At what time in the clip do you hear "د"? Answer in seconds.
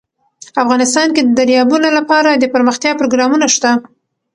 1.23-1.29